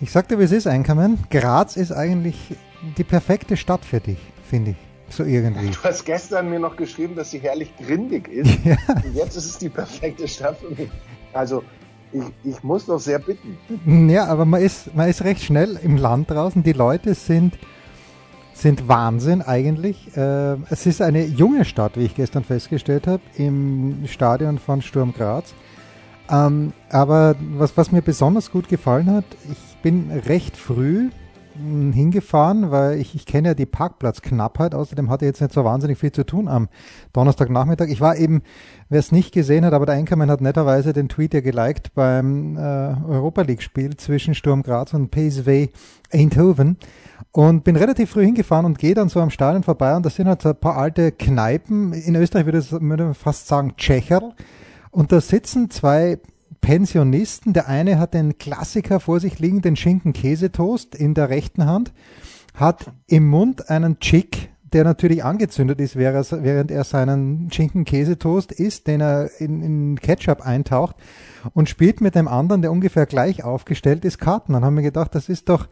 [0.00, 1.18] Ich sagte, wie es ist, Einkommen.
[1.28, 2.36] Graz ist eigentlich
[2.96, 4.76] die perfekte Stadt für dich, finde ich.
[5.10, 5.70] So irgendwie.
[5.70, 8.64] Du hast gestern mir noch geschrieben, dass sie herrlich grindig ist.
[8.64, 8.76] Ja.
[8.94, 10.90] Und jetzt ist es die perfekte Stadt für mich.
[11.32, 11.64] Also,
[12.12, 13.58] ich, ich muss doch sehr bitten.
[14.08, 16.62] Ja, aber man ist, man ist recht schnell im Land draußen.
[16.62, 17.58] Die Leute sind,
[18.54, 20.16] sind Wahnsinn eigentlich.
[20.16, 25.12] Äh, es ist eine junge Stadt, wie ich gestern festgestellt habe, im Stadion von Sturm
[25.12, 25.54] Graz.
[26.30, 31.10] Ähm, aber was, was mir besonders gut gefallen hat, ich bin recht früh
[31.54, 34.74] hm, hingefahren, weil ich, ich kenne ja die Parkplatzknappheit.
[34.74, 36.68] Außerdem hatte ich jetzt nicht so wahnsinnig viel zu tun am
[37.12, 37.88] Donnerstagnachmittag.
[37.88, 38.42] Ich war eben,
[38.88, 42.56] wer es nicht gesehen hat, aber der Einkommen hat netterweise den Tweet ja geliked beim
[42.56, 45.68] äh, Europa League Spiel zwischen Sturm Graz und PSV
[46.12, 46.76] Eindhoven
[47.32, 50.28] und bin relativ früh hingefahren und gehe dann so am Stadion vorbei und da sind
[50.28, 51.92] halt so ein paar alte Kneipen.
[51.92, 54.34] In Österreich würde, ich würde fast sagen Tschecherl.
[54.90, 56.18] Und da sitzen zwei
[56.60, 57.52] Pensionisten.
[57.52, 61.92] Der eine hat den Klassiker vor sich liegen, den Schinken-Käsetoast in der rechten Hand,
[62.54, 69.00] hat im Mund einen Chick, der natürlich angezündet ist, während er seinen Schinken-Käsetoast isst, den
[69.00, 70.96] er in, in Ketchup eintaucht
[71.54, 74.52] und spielt mit dem anderen, der ungefähr gleich aufgestellt ist, Karten.
[74.52, 75.68] Dann haben wir gedacht, das ist doch,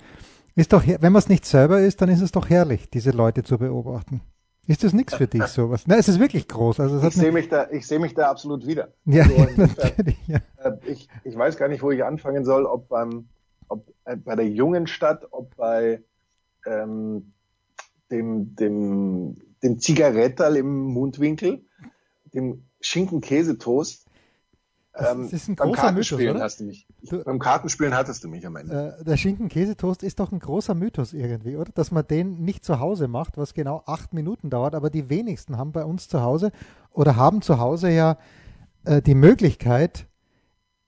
[0.55, 3.43] ist doch, wenn man es nicht selber ist, dann ist es doch herrlich, diese Leute
[3.43, 4.23] zu beobachten.
[4.67, 5.87] Ist das nichts für dich, sowas?
[5.87, 6.81] Nein, es ist wirklich groß.
[6.81, 8.93] Also ich sehe mich, da, ich seh mich da absolut wieder.
[9.05, 10.41] Ja, also natürlich, ja.
[10.59, 13.29] Äh, ich, ich weiß gar nicht, wo ich anfangen soll, ob beim,
[13.69, 16.03] ob äh, bei der jungen Stadt, ob bei
[16.67, 17.33] ähm,
[18.11, 21.65] dem, dem, dem Zigarettal im Mundwinkel,
[22.35, 24.07] dem Schinken-Käsetoast
[24.99, 26.87] ähm, das ist ein beim Kartenspielen Mythos, hast du mich.
[27.03, 28.97] Du, beim Kartenspielen hattest du mich am Ende.
[29.01, 31.71] Äh, der Schinken-Käsetoast ist doch ein großer Mythos irgendwie, oder?
[31.75, 35.59] Dass man den nicht zu Hause macht, was genau acht Minuten dauert, aber die wenigsten
[35.59, 36.53] haben bei uns zu Hause
[36.93, 38.17] oder haben zu Hause ja
[38.85, 40.07] äh, die Möglichkeit,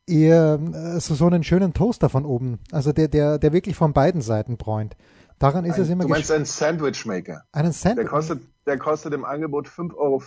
[0.07, 3.93] ihr äh, so, so einen schönen Toaster von oben, also der, der, der wirklich von
[3.93, 4.97] beiden Seiten bräunt.
[5.39, 7.45] Daran ist ein, es immer Du meinst einen Sandwich-Maker?
[7.53, 8.05] Einen Sandwich?
[8.05, 10.23] Der kostet, der kostet im Angebot 5,50 Euro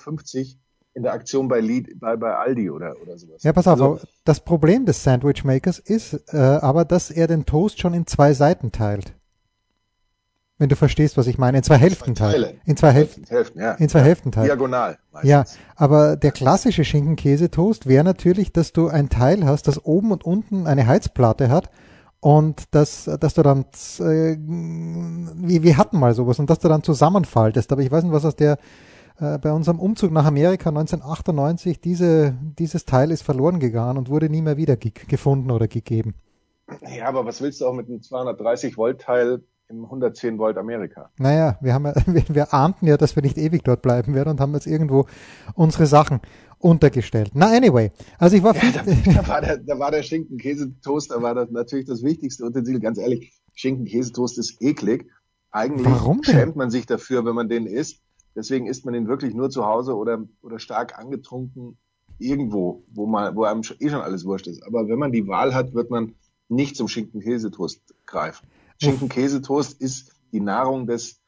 [0.94, 3.44] in der Aktion bei, Lied, bei, bei Aldi oder, oder sowas.
[3.44, 7.46] Ja, pass auf, also, das Problem des Sandwich Makers ist äh, aber, dass er den
[7.46, 9.14] Toast schon in zwei Seiten teilt.
[10.58, 12.56] Wenn du verstehst, was ich meine, in zwei Hälften teilt.
[12.66, 13.72] In zwei Hälften, Hälften ja.
[13.74, 14.06] In zwei ja.
[14.06, 14.48] Hälften teilt.
[14.48, 15.00] Diagonal.
[15.12, 15.30] Meistens.
[15.30, 15.44] Ja,
[15.76, 20.68] aber der klassische Schinken-Käse-Toast wäre natürlich, dass du ein Teil hast, das oben und unten
[20.68, 21.72] eine Heizplatte hat
[22.20, 23.66] und dass, dass du dann,
[24.02, 27.72] äh, wie wir hatten mal sowas, und dass du dann zusammenfaltest.
[27.72, 28.60] Aber ich weiß nicht, was aus der
[29.22, 34.30] äh, bei unserem Umzug nach Amerika 1998, diese, dieses Teil ist verloren gegangen und wurde
[34.30, 36.16] nie mehr wieder gefunden oder gegeben.
[36.96, 41.12] Ja, aber was willst du auch mit einem 230 Volt Teil im 110 Volt Amerika?
[41.18, 44.30] Naja, wir haben ja, wir, wir ahnten ja, dass wir nicht ewig dort bleiben werden
[44.30, 45.06] und haben jetzt irgendwo
[45.54, 46.22] unsere Sachen
[46.58, 47.32] untergestellt.
[47.34, 47.92] Na, anyway.
[48.18, 48.84] Also ich war ja, da,
[49.22, 52.80] da, war der, da war der Schinken-Käse-Toast, da war das natürlich das wichtigste Utensil.
[52.80, 55.08] Ganz ehrlich, Schinken-Käse-Toast ist eklig.
[55.52, 56.34] Eigentlich Warum denn?
[56.34, 58.02] schämt man sich dafür, wenn man den isst.
[58.36, 61.78] Deswegen isst man den wirklich nur zu Hause oder, oder stark angetrunken
[62.18, 64.64] irgendwo, wo man, wo einem eh schon alles wurscht ist.
[64.64, 66.16] Aber wenn man die Wahl hat, wird man
[66.50, 68.48] nicht zum Schinken-Käsetoast greifen.
[68.82, 71.22] Schinken-Käsetoast ist die Nahrung des,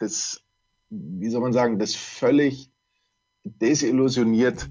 [0.00, 0.42] des,
[0.90, 2.70] wie soll man sagen, des völlig
[3.44, 4.68] desillusioniert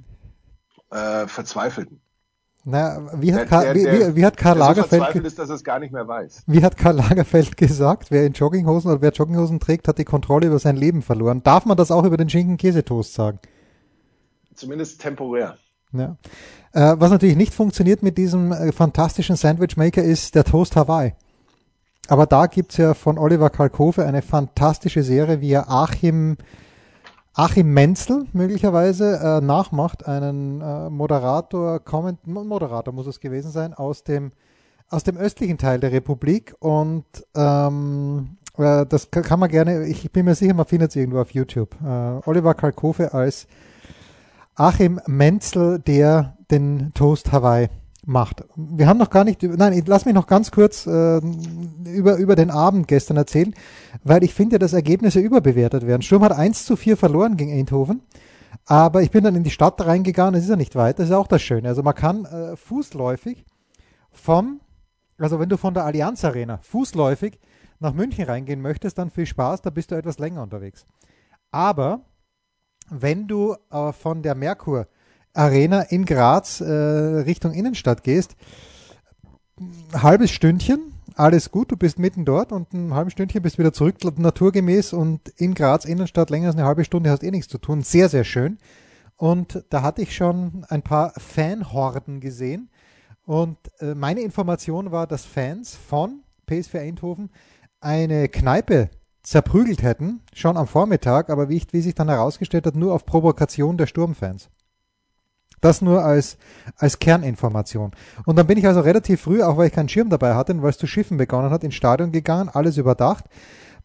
[0.91, 2.01] äh, Verzweifelten.
[2.65, 5.93] Na, wie hat, Karl, wie, wie, wie, hat Karl Lagerfeld ist, dass es gar nicht
[5.93, 6.43] mehr weiß.
[6.45, 10.47] Wie hat Karl Lagerfeld gesagt, wer in Jogginghosen oder wer Jogginghosen trägt, hat die Kontrolle
[10.47, 11.41] über sein Leben verloren.
[11.41, 13.39] Darf man das auch über den Schinken-Käsetoast sagen?
[14.53, 15.57] Zumindest temporär.
[15.93, 16.17] Ja.
[16.73, 21.13] Äh, was natürlich nicht funktioniert mit diesem äh, fantastischen Sandwichmaker ist der Toast Hawaii.
[22.09, 26.38] Aber da gibt's ja von Oliver Kalkofe eine fantastische Serie, wie er Achim
[27.33, 34.03] Achim Menzel möglicherweise äh, nachmacht, einen äh, Moderator, Comment, Moderator muss es gewesen sein, aus
[34.03, 34.31] dem,
[34.89, 37.05] aus dem östlichen Teil der Republik und
[37.35, 41.31] ähm, äh, das kann man gerne, ich bin mir sicher, man findet es irgendwo auf
[41.31, 41.75] YouTube.
[41.81, 43.47] Äh, Oliver Kalkofe als
[44.55, 47.69] Achim Menzel, der den Toast Hawaii
[48.09, 48.44] macht.
[48.56, 51.21] Wir haben noch gar nicht, nein, lass mich noch ganz kurz äh,
[51.85, 53.53] über, über den Abend gestern erzählen,
[54.03, 56.01] weil ich finde, dass Ergebnisse überbewertet werden.
[56.01, 58.01] Sturm hat 1 zu 4 verloren gegen Eindhoven,
[58.65, 61.15] aber ich bin dann in die Stadt reingegangen, es ist ja nicht weit, das ist
[61.15, 61.69] auch das Schöne.
[61.69, 63.45] Also man kann äh, fußläufig
[64.12, 64.59] vom
[65.17, 67.39] Also wenn du von der Allianz Arena fußläufig
[67.79, 70.85] nach München reingehen möchtest, dann viel Spaß, da bist du etwas länger unterwegs.
[71.51, 72.01] Aber
[72.89, 74.88] wenn du äh, von der Merkur
[75.33, 78.35] Arena in Graz äh, Richtung Innenstadt gehst,
[79.93, 83.97] halbes Stündchen, alles gut, du bist mitten dort und ein halbes Stündchen bist wieder zurück,
[84.17, 87.81] naturgemäß und in Graz Innenstadt länger als eine halbe Stunde hast eh nichts zu tun.
[87.81, 88.57] Sehr, sehr schön.
[89.17, 92.69] Und da hatte ich schon ein paar Fanhorden gesehen.
[93.25, 97.29] Und äh, meine Information war, dass Fans von PSV Eindhoven
[97.81, 98.89] eine Kneipe
[99.21, 103.05] zerprügelt hätten, schon am Vormittag, aber wie, ich, wie sich dann herausgestellt hat, nur auf
[103.05, 104.49] Provokation der Sturmfans.
[105.61, 106.38] Das nur als,
[106.77, 107.91] als Kerninformation.
[108.25, 110.69] Und dann bin ich also relativ früh, auch weil ich keinen Schirm dabei hatte, weil
[110.69, 113.25] es zu schiffen begonnen hat, ins Stadion gegangen, alles überdacht.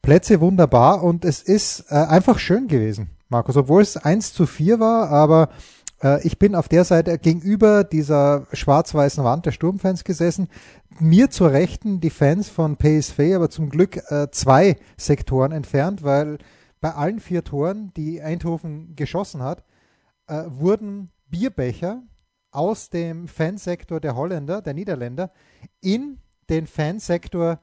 [0.02, 3.56] Plätze wunderbar und es ist äh, einfach schön gewesen, Markus.
[3.56, 5.48] Obwohl es 1 zu 4 war, aber
[6.02, 10.48] äh, ich bin auf der Seite gegenüber dieser schwarz-weißen Wand der Sturmfans gesessen.
[11.00, 16.38] Mir zur Rechten die Fans von PSV, aber zum Glück äh, zwei Sektoren entfernt, weil
[16.80, 19.64] bei allen vier Toren, die Eindhoven geschossen hat,
[20.26, 22.02] äh, wurden Bierbecher
[22.50, 25.32] aus dem Fansektor der Holländer, der Niederländer,
[25.80, 26.18] in
[26.48, 27.58] den Fansektor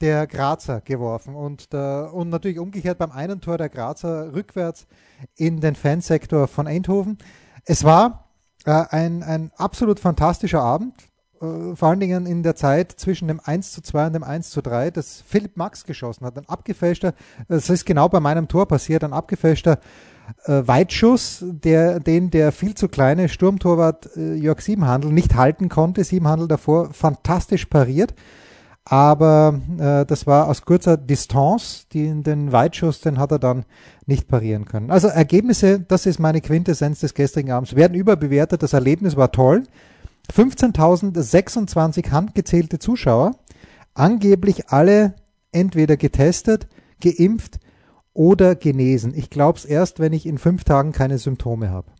[0.00, 4.86] der Grazer geworfen und, der, und natürlich umgekehrt beim einen Tor der Grazer rückwärts
[5.36, 7.18] in den Fansektor von Eindhoven.
[7.64, 8.28] Es war
[8.66, 11.15] äh, ein, ein absolut fantastischer Abend, äh,
[11.74, 14.62] vor allen Dingen in der Zeit zwischen dem 1 zu 2 und dem 1 zu
[14.62, 16.36] 3, das Philipp Max geschossen hat.
[16.38, 17.14] Ein abgefälschter,
[17.48, 19.78] das ist genau bei meinem Tor passiert, ein abgefälschter
[20.44, 26.04] äh, Weitschuss, der, den der viel zu kleine Sturmtorwart äh, Jörg Siebenhandel nicht halten konnte.
[26.04, 28.14] Siebenhandel davor fantastisch pariert.
[28.84, 31.88] Aber äh, das war aus kurzer Distanz.
[31.92, 33.64] Die, den Weitschuss, den hat er dann
[34.06, 34.92] nicht parieren können.
[34.92, 38.62] Also Ergebnisse, das ist meine Quintessenz des gestrigen Abends, werden überbewertet.
[38.62, 39.64] Das Erlebnis war toll.
[40.32, 43.32] 15.026 handgezählte Zuschauer,
[43.94, 45.14] angeblich alle
[45.52, 46.68] entweder getestet,
[47.00, 47.58] geimpft
[48.12, 49.14] oder genesen.
[49.14, 51.90] Ich glaube es erst, wenn ich in fünf Tagen keine Symptome habe.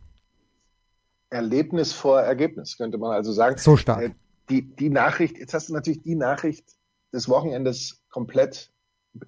[1.29, 3.57] Erlebnis vor Ergebnis, könnte man also sagen.
[3.57, 4.01] So stark.
[4.01, 4.15] Äh,
[4.49, 6.77] die, die Nachricht, jetzt hast du natürlich die Nachricht
[7.13, 8.71] des Wochenendes komplett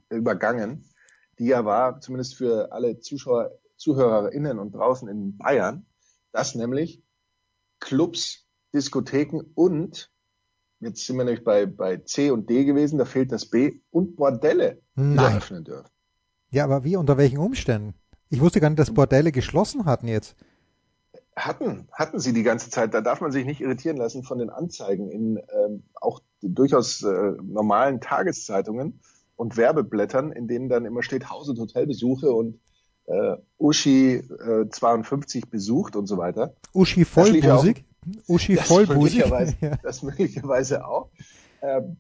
[0.09, 0.85] übergangen,
[1.39, 5.85] die ja war, zumindest für alle Zuschauer, ZuhörerInnen und draußen in Bayern,
[6.31, 7.01] dass nämlich
[7.79, 10.11] Clubs, Diskotheken und
[10.79, 14.15] jetzt sind wir nämlich bei, bei C und D gewesen, da fehlt das B und
[14.15, 15.89] Bordelle wieder öffnen dürfen.
[16.51, 16.95] Ja, aber wie?
[16.95, 17.93] Unter welchen Umständen?
[18.29, 20.35] Ich wusste gar nicht, dass Bordelle geschlossen hatten jetzt.
[21.35, 22.93] Hatten, hatten sie die ganze Zeit.
[22.93, 27.33] Da darf man sich nicht irritieren lassen von den Anzeigen in ähm, auch durchaus äh,
[27.41, 28.99] normalen Tageszeitungen
[29.35, 32.59] und Werbeblättern, in denen dann immer steht Haus- und Hotelbesuche und
[33.05, 36.55] äh, Uschi äh, 52 besucht und so weiter.
[36.73, 37.85] Uschi vollbusig?
[38.27, 39.19] Uschi das vollbusig?
[39.19, 39.77] Möglicherweise, ja.
[39.83, 41.09] Das möglicherweise auch.
[41.61, 41.97] Ähm,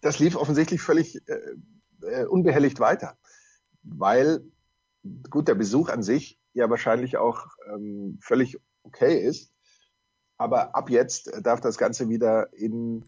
[0.00, 1.40] das lief offensichtlich völlig äh,
[2.02, 3.16] äh unbehelligt weiter
[3.86, 4.40] weil
[5.30, 9.52] gut der Besuch an sich ja wahrscheinlich auch ähm, völlig okay ist,
[10.36, 13.04] aber ab jetzt darf das Ganze wieder in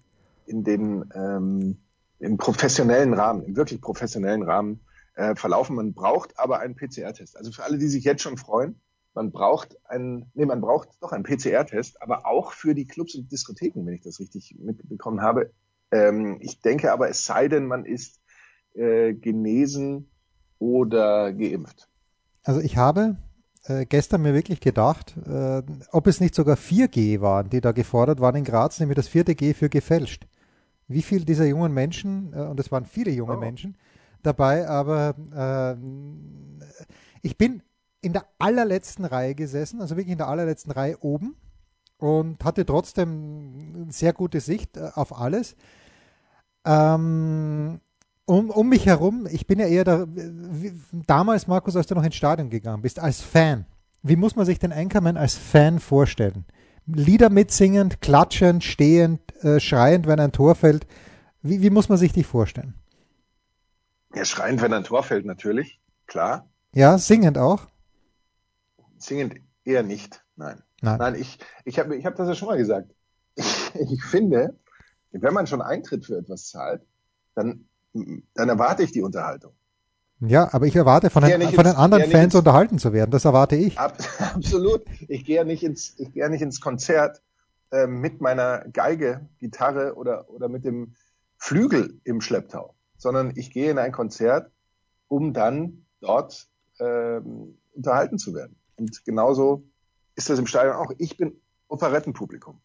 [0.46, 1.78] in den ähm,
[2.20, 4.80] im professionellen Rahmen, im wirklich professionellen Rahmen
[5.14, 5.76] äh, verlaufen.
[5.76, 7.36] Man braucht aber einen PCR-Test.
[7.36, 8.80] Also für alle, die sich jetzt schon freuen,
[9.18, 13.32] man braucht einen, nee, man braucht doch einen PCR-Test, aber auch für die Clubs und
[13.32, 15.50] Diskotheken, wenn ich das richtig mitbekommen habe.
[15.90, 18.20] Ähm, ich denke aber, es sei denn, man ist
[18.74, 20.08] äh, genesen
[20.60, 21.88] oder geimpft?
[22.44, 23.16] Also ich habe
[23.64, 28.20] äh, gestern mir wirklich gedacht, äh, ob es nicht sogar 4G waren, die da gefordert
[28.20, 30.28] waren in Graz, nämlich das vierte G für gefälscht.
[30.86, 33.40] Wie viele dieser jungen Menschen, äh, und es waren viele junge oh.
[33.40, 33.76] Menschen
[34.22, 35.76] dabei, aber äh,
[37.22, 37.62] ich bin
[38.00, 41.36] in der allerletzten Reihe gesessen, also wirklich in der allerletzten Reihe oben
[41.98, 45.56] und hatte trotzdem sehr gute Sicht äh, auf alles.
[46.64, 47.80] Ähm,
[48.24, 50.72] um, um mich herum, ich bin ja eher da, wie,
[51.06, 53.66] damals, Markus, als du noch ins Stadion gegangen bist, als Fan.
[54.02, 56.44] Wie muss man sich den Anchorman als Fan vorstellen?
[56.86, 60.86] Lieder mitsingend, klatschend, stehend, äh, schreiend, wenn ein Tor fällt.
[61.42, 62.74] Wie, wie muss man sich dich vorstellen?
[64.14, 66.48] Ja, schreiend, wenn ein Tor fällt, natürlich, klar.
[66.72, 67.66] Ja, singend auch?
[69.02, 70.62] Singend eher nicht, nein.
[70.80, 72.94] Nein, nein ich, ich habe ich hab das ja schon mal gesagt.
[73.34, 74.58] Ich, ich finde,
[75.12, 76.82] wenn man schon Eintritt für etwas zahlt,
[77.34, 77.68] dann
[78.34, 79.52] dann erwarte ich die Unterhaltung.
[80.20, 83.12] Ja, aber ich erwarte von, den, von den anderen Fans ins, unterhalten zu werden.
[83.12, 83.78] Das erwarte ich.
[83.78, 83.96] Ab,
[84.34, 84.82] absolut.
[85.06, 87.22] Ich gehe ja nicht ins, ich gehe ja nicht ins Konzert
[87.70, 90.94] äh, mit meiner Geige, Gitarre oder oder mit dem
[91.36, 94.50] Flügel im Schlepptau, sondern ich gehe in ein Konzert,
[95.06, 97.20] um dann dort äh,
[97.74, 98.56] unterhalten zu werden.
[98.78, 99.62] Und genauso
[100.14, 100.92] ist das im Stadion auch.
[100.98, 101.32] Ich bin
[101.68, 102.60] Operettenpublikum.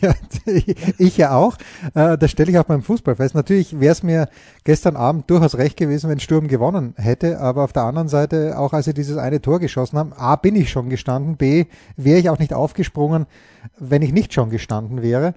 [0.00, 0.14] Ja,
[0.98, 1.56] ich ja auch.
[1.94, 3.34] Äh, das stelle ich auch beim Fußball fest.
[3.34, 4.28] Natürlich wäre es mir
[4.64, 8.72] gestern Abend durchaus recht gewesen, wenn Sturm gewonnen hätte, aber auf der anderen Seite, auch
[8.72, 12.30] als sie dieses eine Tor geschossen haben, A, bin ich schon gestanden, B, wäre ich
[12.30, 13.26] auch nicht aufgesprungen,
[13.78, 15.34] wenn ich nicht schon gestanden wäre.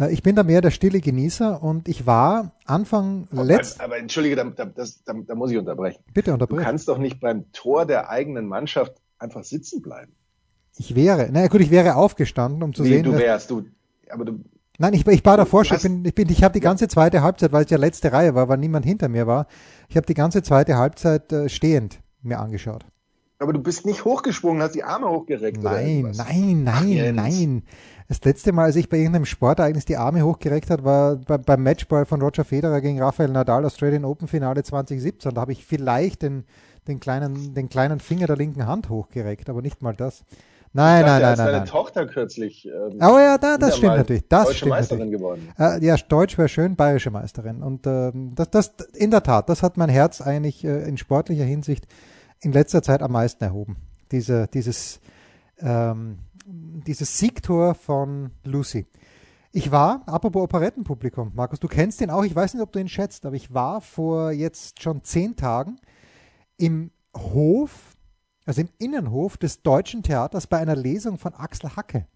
[0.00, 3.80] Äh, ich bin da mehr der stille Genießer und ich war Anfang letzt.
[3.80, 6.02] Aber, aber entschuldige, da, da, das, da, da muss ich unterbrechen.
[6.12, 6.60] Bitte unterbrechen.
[6.60, 10.12] Du kannst doch nicht beim Tor der eigenen Mannschaft einfach sitzen bleiben.
[10.76, 13.04] Ich wäre, na gut, ich wäre aufgestanden, um zu nee, sehen.
[13.04, 13.64] du wärst, du,
[14.08, 14.40] aber du.
[14.78, 17.22] Nein, ich, ich war davor schon, ich bin, ich bin, ich habe die ganze zweite
[17.22, 19.46] Halbzeit, weil es ja letzte Reihe war, weil niemand hinter mir war,
[19.88, 22.86] ich habe die ganze zweite Halbzeit äh, stehend mir angeschaut.
[23.40, 25.62] Aber du bist nicht hochgesprungen, hast die Arme hochgereckt.
[25.62, 27.62] Nein, nein, nein, nein.
[28.06, 31.62] Das letzte Mal, als ich bei irgendeinem Sportereignis die Arme hochgereckt hat, war bei, beim
[31.62, 35.32] Matchball von Roger Federer gegen Rafael Nadal Australian Open Finale 2017.
[35.32, 36.44] Da habe ich vielleicht den,
[36.86, 40.22] den, kleinen, den kleinen Finger der linken Hand hochgereckt, aber nicht mal das.
[40.74, 41.36] Nein, nein, nein, nein.
[41.38, 41.66] Deine nein.
[41.66, 42.66] Tochter kürzlich.
[42.66, 44.28] Ähm, oh ja, da, das stimmt natürlich.
[44.28, 45.18] Das deutsche stimmt Meisterin natürlich.
[45.18, 45.48] geworden.
[45.58, 47.62] Äh, ja, Deutsch wäre schön, bayerische Meisterin.
[47.62, 51.44] Und ähm, das, das, in der Tat, das hat mein Herz eigentlich äh, in sportlicher
[51.44, 51.86] Hinsicht
[52.40, 53.76] in letzter Zeit am meisten erhoben.
[54.12, 55.00] Diese, dieses,
[55.58, 58.86] ähm, dieses Siegtor von Lucy.
[59.52, 62.88] Ich war, apropos Operettenpublikum, Markus, du kennst ihn auch, ich weiß nicht, ob du ihn
[62.88, 65.80] schätzt, aber ich war vor jetzt schon zehn Tagen
[66.56, 67.96] im Hof
[68.50, 72.08] also im Innenhof des Deutschen Theaters bei einer Lesung von Axel Hacke.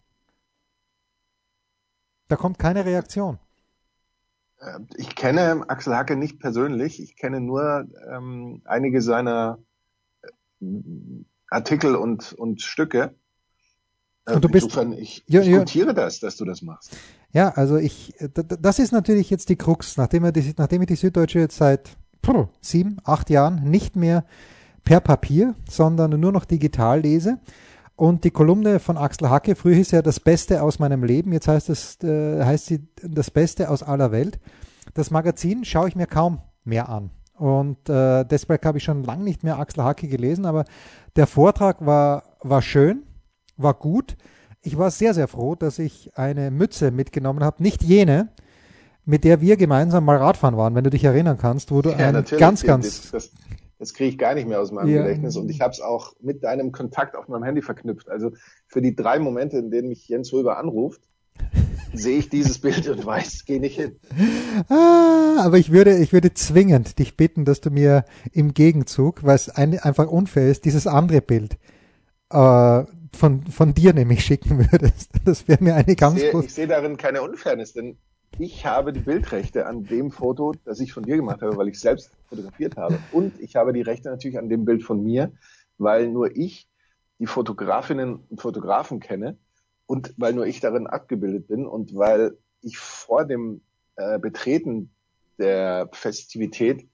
[2.27, 3.39] Da kommt keine Reaktion.
[4.59, 7.01] Äh, ich kenne Axel Hacke nicht persönlich.
[7.01, 9.59] Ich kenne nur ähm, einige seiner
[11.49, 13.15] Artikel und, und Stücke.
[14.27, 15.93] Und du bist, Insofern, ich, ja, ich gutiere ja.
[15.93, 16.97] das, dass du das machst.
[17.33, 21.41] Ja, also ich, das ist natürlich jetzt die Krux, nachdem, die, nachdem ich die Süddeutsche
[21.41, 21.91] jetzt seit
[22.63, 24.25] sieben, acht Jahren nicht mehr
[24.85, 27.39] per Papier, sondern nur noch digital lese.
[27.97, 31.47] Und die Kolumne von Axel Hacke, früher hieß ja das Beste aus meinem Leben, jetzt
[31.47, 34.41] heißt es, äh, heißt sie das Beste aus aller Welt.
[34.95, 37.11] Das Magazin schaue ich mir kaum mehr an.
[37.37, 40.65] Und äh, deshalb habe ich schon lange nicht mehr Axel Hacke gelesen, aber
[41.17, 43.03] der Vortrag war, war schön,
[43.57, 44.17] war gut.
[44.63, 47.63] Ich war sehr, sehr froh, dass ich eine Mütze mitgenommen habe.
[47.63, 48.31] Nicht jene,
[49.05, 51.97] mit der wir gemeinsam mal Radfahren waren, wenn du dich erinnern kannst, wo du ja,
[51.97, 53.11] ein ganz, ganz.
[53.11, 53.31] Das, das,
[53.79, 55.03] das kriege ich gar nicht mehr aus meinem ja.
[55.03, 58.09] Gedächtnis und ich habe es auch mit deinem Kontakt auf meinem Handy verknüpft.
[58.09, 58.31] Also
[58.67, 61.03] für die drei Momente, in denen mich Jens Röber anruft,
[61.97, 63.97] sehe ich dieses Bild und weiß, gehe nicht hin.
[64.69, 69.37] Ah, aber ich würde, ich würde zwingend dich bitten, dass du mir im Gegenzug, weil
[69.37, 71.57] es ein, einfach unfair ist, dieses andere Bild
[72.31, 75.11] äh, von, von dir nämlich schicken würdest.
[75.25, 77.97] Das wäre mir eine ganz Ich sehe, ich sehe darin keine Unfairness, denn
[78.39, 81.79] ich habe die Bildrechte an dem Foto, das ich von dir gemacht habe, weil ich
[81.79, 82.99] selbst fotografiert habe.
[83.13, 85.31] Und ich habe die Rechte natürlich an dem Bild von mir,
[85.79, 86.69] weil nur ich
[87.21, 89.37] die Fotografinnen und Fotografen kenne
[89.87, 93.61] und weil nur ich darin abgebildet bin und weil ich vor dem
[93.97, 94.91] äh, Betreten
[95.39, 96.87] der Festivität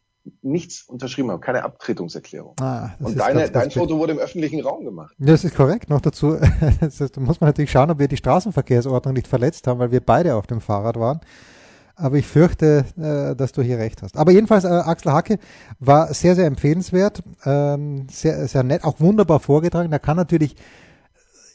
[0.42, 2.54] nichts unterschrieben habe, keine Abtretungserklärung.
[2.60, 5.14] Ah, und deine, das, das dein Foto wurde im öffentlichen Raum gemacht.
[5.18, 5.88] Das ist korrekt.
[5.88, 6.36] Noch dazu
[6.80, 10.34] da muss man natürlich schauen, ob wir die Straßenverkehrsordnung nicht verletzt haben, weil wir beide
[10.34, 11.20] auf dem Fahrrad waren.
[11.96, 14.16] Aber ich fürchte, äh, dass du hier recht hast.
[14.16, 15.38] Aber jedenfalls, äh, Axel Hacke
[15.80, 19.92] war sehr, sehr empfehlenswert, ähm, sehr, sehr nett, auch wunderbar vorgetragen.
[19.92, 20.56] Er kann natürlich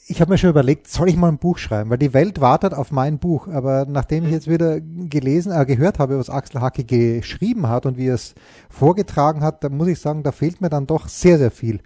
[0.08, 2.74] ich habe mir schon überlegt, soll ich mal ein Buch schreiben, weil die Welt wartet
[2.74, 3.48] auf mein Buch.
[3.48, 7.98] Aber nachdem ich jetzt wieder gelesen, äh, gehört habe, was Axel Hacke geschrieben hat und
[7.98, 8.36] wie er es
[8.70, 11.80] vorgetragen hat, da muss ich sagen, da fehlt mir dann doch sehr, sehr viel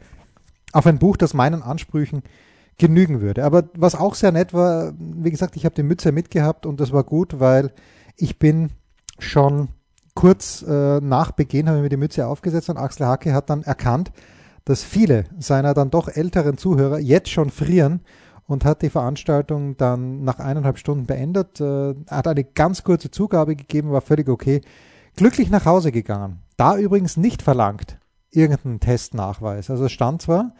[0.73, 2.23] auf ein Buch, das meinen Ansprüchen
[2.77, 3.45] genügen würde.
[3.45, 6.91] Aber was auch sehr nett war, wie gesagt, ich habe die Mütze mitgehabt und das
[6.91, 7.71] war gut, weil
[8.17, 8.71] ich bin
[9.17, 9.69] schon
[10.13, 13.63] kurz äh, nach Beginn habe ich mir die Mütze aufgesetzt und Axel Hacke hat dann
[13.63, 14.11] erkannt,
[14.65, 18.01] dass viele seiner dann doch älteren Zuhörer jetzt schon frieren
[18.45, 23.55] und hat die Veranstaltung dann nach eineinhalb Stunden beendet, äh, hat eine ganz kurze Zugabe
[23.55, 24.61] gegeben, war völlig okay,
[25.15, 26.39] glücklich nach Hause gegangen.
[26.57, 27.99] Da übrigens nicht verlangt
[28.31, 29.69] irgendeinen Testnachweis.
[29.69, 30.53] Also es stand zwar,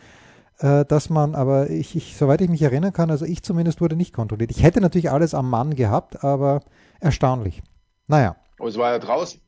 [0.60, 3.96] äh, dass man, aber ich, ich, soweit ich mich erinnern kann, also ich zumindest wurde
[3.96, 4.52] nicht kontrolliert.
[4.52, 6.62] Ich hätte natürlich alles am Mann gehabt, aber
[7.00, 7.64] erstaunlich.
[8.08, 8.36] Naja.
[8.60, 9.40] Aber es war ja draußen.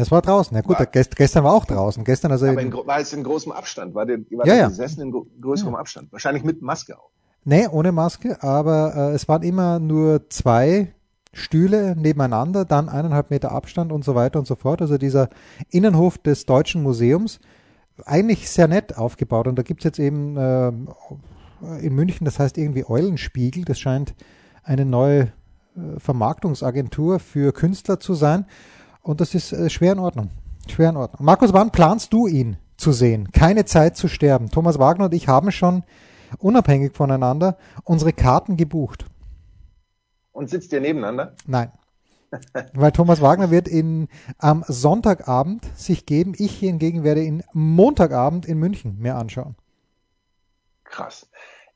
[0.00, 0.54] Es war draußen.
[0.56, 2.04] Ja gut, war, gest, gestern war auch draußen.
[2.04, 2.46] Gestern also.
[2.46, 3.94] Aber in, war es in großem Abstand?
[3.94, 4.68] War der, war ja, ja.
[4.68, 5.78] gesessen in größerem ja.
[5.78, 6.12] Abstand?
[6.12, 7.10] Wahrscheinlich mit Maske auch.
[7.44, 10.92] Nee, ohne Maske, aber äh, es waren immer nur zwei
[11.32, 14.82] Stühle nebeneinander, dann eineinhalb Meter Abstand und so weiter und so fort.
[14.82, 15.28] Also dieser
[15.70, 17.40] Innenhof des Deutschen Museums,
[18.04, 19.46] eigentlich sehr nett aufgebaut.
[19.46, 20.68] Und da gibt's jetzt eben äh,
[21.80, 24.14] in München, das heißt irgendwie Eulenspiegel, das scheint
[24.62, 25.32] eine neue
[25.76, 28.46] äh, Vermarktungsagentur für Künstler zu sein.
[29.02, 30.30] Und das ist äh, schwer in Ordnung.
[30.68, 31.24] Schwer in Ordnung.
[31.24, 33.32] Markus, wann planst du ihn zu sehen?
[33.32, 34.50] Keine Zeit zu sterben.
[34.50, 35.84] Thomas Wagner und ich haben schon
[36.38, 39.06] unabhängig voneinander unsere Karten gebucht.
[40.32, 41.34] Und sitzt ihr nebeneinander?
[41.46, 41.72] Nein.
[42.74, 46.34] Weil Thomas Wagner wird in, am Sonntagabend sich geben.
[46.36, 49.56] Ich hingegen werde ihn Montagabend in München mir anschauen.
[50.84, 51.28] Krass.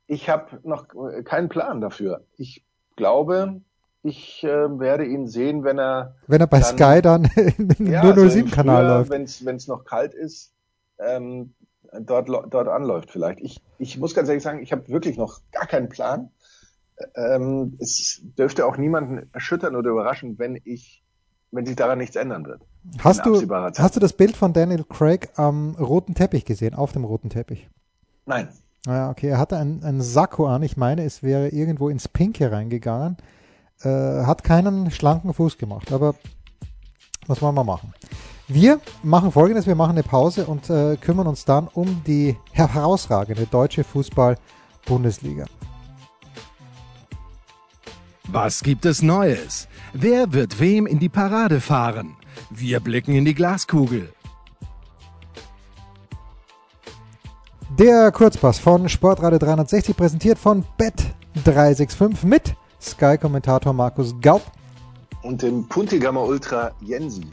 [0.06, 0.86] Ich habe noch
[1.24, 2.24] keinen Plan dafür.
[2.36, 2.64] Ich
[2.96, 3.62] glaube,
[4.04, 7.24] ich äh, werde ihn sehen, wenn er wenn er bei dann, Sky dann
[7.78, 9.44] im ja, 007-Kanal also läuft.
[9.44, 10.52] Wenn es noch kalt ist,
[10.98, 11.54] ähm,
[11.98, 13.40] dort, dort anläuft vielleicht.
[13.40, 16.30] Ich, ich muss ganz ehrlich sagen, ich habe wirklich noch gar keinen Plan.
[17.16, 21.02] Ähm, es dürfte auch niemanden erschüttern oder überraschen, wenn ich,
[21.50, 22.60] wenn sich daran nichts ändern wird.
[22.98, 27.04] Hast du, hast du das Bild von Daniel Craig am roten Teppich gesehen, auf dem
[27.04, 27.70] roten Teppich?
[28.26, 28.48] Nein.
[28.84, 30.62] Naja, okay, er hatte einen, einen Sakko an.
[30.62, 33.16] Ich meine, es wäre irgendwo ins Pinke reingegangen.
[33.84, 36.14] Äh, hat keinen schlanken Fuß gemacht, aber
[37.26, 37.92] was wollen wir machen?
[38.48, 43.46] Wir machen folgendes, wir machen eine Pause und äh, kümmern uns dann um die herausragende
[43.46, 45.46] deutsche Fußball-Bundesliga.
[48.28, 49.68] Was gibt es Neues?
[49.92, 52.16] Wer wird wem in die Parade fahren?
[52.50, 54.12] Wir blicken in die Glaskugel.
[57.78, 64.42] Der Kurzpass von Sportradio 360 präsentiert von Bet365 mit Sky-Kommentator Markus Gaub
[65.22, 67.26] und dem Puntigammer Ultra Jensi.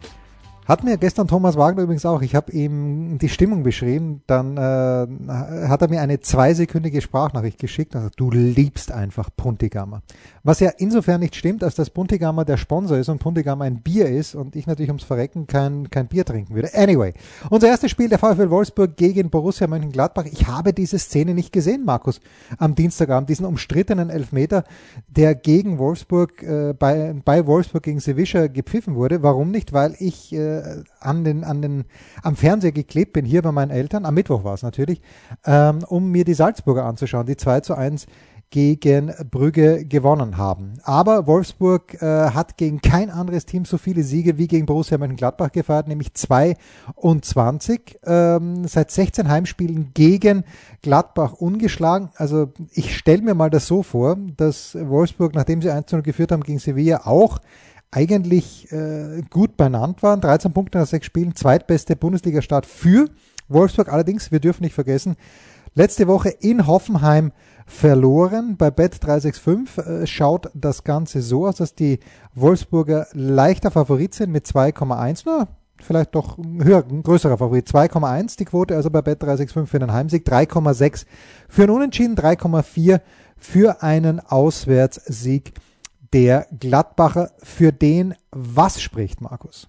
[0.72, 5.68] Hat mir gestern Thomas Wagner übrigens auch, ich habe ihm die Stimmung beschrieben, dann äh,
[5.68, 10.02] hat er mir eine zweisekündige Sprachnachricht geschickt und sagt, du liebst einfach Puntigammer.
[10.44, 14.08] Was ja insofern nicht stimmt, als dass Puntigammer der Sponsor ist und Puntigammer ein Bier
[14.08, 16.74] ist und ich natürlich ums Verrecken kein, kein Bier trinken würde.
[16.74, 17.16] Anyway,
[17.50, 20.24] unser erstes Spiel der VfL Wolfsburg gegen Borussia Mönchengladbach.
[20.32, 22.22] Ich habe diese Szene nicht gesehen, Markus,
[22.58, 24.64] am Dienstagabend, diesen umstrittenen Elfmeter,
[25.10, 29.22] der gegen Wolfsburg, äh, bei, bei Wolfsburg gegen Sevilla gepfiffen wurde.
[29.22, 29.74] Warum nicht?
[29.74, 31.86] Weil ich äh, äh, an den, an den,
[32.24, 35.02] am Fernseher geklebt bin, hier bei meinen Eltern, am Mittwoch war es natürlich,
[35.46, 38.08] ähm, um mir die Salzburger anzuschauen, die 2 zu 1
[38.52, 40.74] gegen Brügge gewonnen haben.
[40.84, 45.54] Aber Wolfsburg äh, hat gegen kein anderes Team so viele Siege wie gegen Borussia Mönchengladbach
[45.54, 48.00] gefeiert, nämlich 22.
[48.06, 50.44] Ähm, seit 16 Heimspielen gegen
[50.82, 52.10] Gladbach ungeschlagen.
[52.16, 56.44] Also ich stelle mir mal das so vor, dass Wolfsburg, nachdem sie 1-0 geführt haben
[56.44, 57.40] gegen Sevilla, auch
[57.92, 60.22] eigentlich äh, gut benannt waren.
[60.22, 63.10] 13 Punkte nach sechs Spielen, zweitbeste Bundesliga-Start für
[63.50, 63.92] Wolfsburg.
[63.92, 65.18] Allerdings, wir dürfen nicht vergessen,
[65.76, 67.34] letzte Woche in Hoffenheim
[67.66, 68.56] verloren.
[68.58, 72.00] Bei Bet 365 äh, schaut das Ganze so aus, dass die
[72.34, 75.24] Wolfsburger leichter Favorit sind mit 2,1.
[75.26, 75.48] Na,
[75.82, 77.68] vielleicht doch höher, ein größerer Favorit.
[77.68, 81.06] 2,1 die Quote, also bei Bet 365 für einen Heimsieg, 3,6
[81.50, 83.02] für einen Unentschieden, 3,4
[83.38, 85.54] für einen Auswärtssieg
[86.14, 89.68] der Gladbacher, für den was spricht, Markus?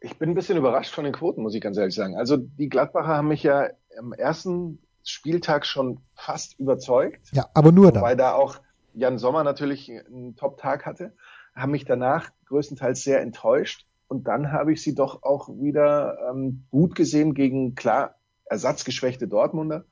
[0.00, 2.16] Ich bin ein bisschen überrascht von den Quoten, muss ich ganz ehrlich sagen.
[2.16, 7.28] Also die Gladbacher haben mich ja am ersten Spieltag schon fast überzeugt.
[7.32, 8.02] Ja, aber nur da.
[8.02, 8.56] Weil da auch
[8.94, 11.14] Jan Sommer natürlich einen Top-Tag hatte,
[11.54, 13.86] haben mich danach größtenteils sehr enttäuscht.
[14.08, 19.84] Und dann habe ich sie doch auch wieder ähm, gut gesehen gegen klar ersatzgeschwächte Dortmunder.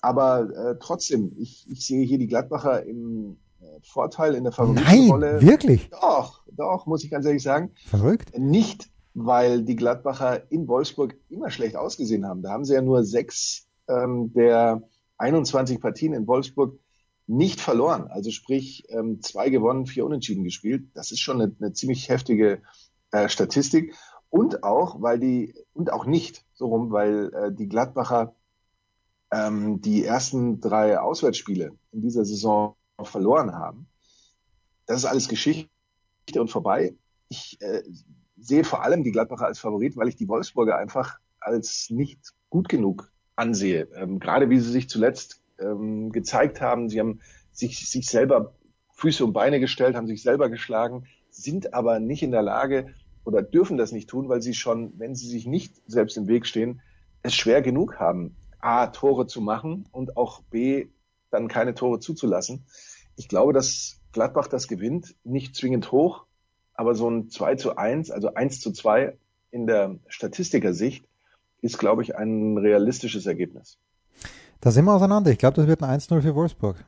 [0.00, 3.38] Aber äh, trotzdem, ich, ich sehe hier die Gladbacher im
[3.82, 5.34] Vorteil in der Favoritenrolle.
[5.34, 5.90] Nein, wirklich?
[5.90, 7.72] Doch, doch, muss ich ganz ehrlich sagen.
[7.86, 8.38] Verrückt.
[8.38, 12.42] Nicht, weil die Gladbacher in Wolfsburg immer schlecht ausgesehen haben.
[12.42, 14.82] Da haben sie ja nur sechs ähm, der
[15.18, 16.78] 21 Partien in Wolfsburg
[17.26, 18.08] nicht verloren.
[18.08, 20.88] Also sprich, ähm, zwei gewonnen, vier unentschieden gespielt.
[20.94, 22.62] Das ist schon eine, eine ziemlich heftige
[23.12, 23.94] äh, Statistik.
[24.28, 28.34] Und auch, weil die, und auch nicht so rum, weil äh, die Gladbacher
[29.30, 33.88] ähm, die ersten drei Auswärtsspiele in dieser Saison verloren haben.
[34.86, 35.68] Das ist alles Geschichte
[36.36, 36.94] und vorbei.
[37.28, 37.82] Ich äh,
[38.36, 42.68] sehe vor allem die Gladbacher als Favorit, weil ich die Wolfsburger einfach als nicht gut
[42.68, 43.88] genug ansehe.
[43.96, 46.88] Ähm, gerade wie sie sich zuletzt ähm, gezeigt haben.
[46.88, 47.20] Sie haben
[47.52, 48.54] sich, sich selber
[48.92, 53.42] Füße und Beine gestellt, haben sich selber geschlagen, sind aber nicht in der Lage oder
[53.42, 56.80] dürfen das nicht tun, weil sie schon, wenn sie sich nicht selbst im Weg stehen,
[57.22, 60.88] es schwer genug haben, A, Tore zu machen und auch B,
[61.34, 62.64] dann keine Tore zuzulassen.
[63.16, 66.24] Ich glaube, dass Gladbach das gewinnt, nicht zwingend hoch,
[66.74, 69.16] aber so ein 2 zu 1, also 1 zu 2
[69.50, 71.06] in der Statistikersicht
[71.60, 73.78] ist, glaube ich, ein realistisches Ergebnis.
[74.60, 75.30] Da sind wir auseinander.
[75.30, 76.84] Ich glaube, das wird ein 1-0 für Wolfsburg.